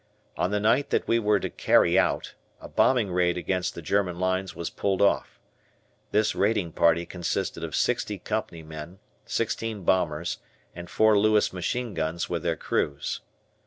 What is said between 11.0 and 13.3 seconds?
Lewis machine guns with their crews.